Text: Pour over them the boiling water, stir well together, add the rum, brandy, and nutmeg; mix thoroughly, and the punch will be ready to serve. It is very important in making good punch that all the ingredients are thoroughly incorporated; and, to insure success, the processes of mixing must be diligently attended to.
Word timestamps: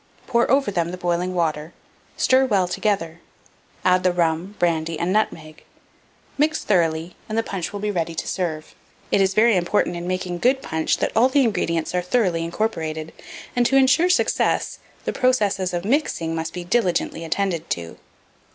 Pour 0.25 0.49
over 0.49 0.71
them 0.71 0.89
the 0.89 0.97
boiling 0.97 1.35
water, 1.35 1.73
stir 2.17 2.43
well 2.47 2.67
together, 2.67 3.21
add 3.85 4.01
the 4.01 4.11
rum, 4.11 4.55
brandy, 4.57 4.97
and 4.97 5.13
nutmeg; 5.13 5.63
mix 6.39 6.63
thoroughly, 6.63 7.15
and 7.29 7.37
the 7.37 7.43
punch 7.43 7.71
will 7.71 7.79
be 7.79 7.91
ready 7.91 8.15
to 8.15 8.27
serve. 8.27 8.73
It 9.11 9.21
is 9.21 9.35
very 9.35 9.55
important 9.55 9.95
in 9.95 10.07
making 10.07 10.39
good 10.39 10.63
punch 10.63 10.97
that 10.97 11.11
all 11.15 11.29
the 11.29 11.43
ingredients 11.43 11.93
are 11.93 12.01
thoroughly 12.01 12.43
incorporated; 12.43 13.13
and, 13.55 13.63
to 13.67 13.75
insure 13.77 14.09
success, 14.09 14.79
the 15.05 15.13
processes 15.13 15.71
of 15.71 15.85
mixing 15.85 16.33
must 16.33 16.51
be 16.51 16.63
diligently 16.63 17.23
attended 17.23 17.69
to. 17.69 17.97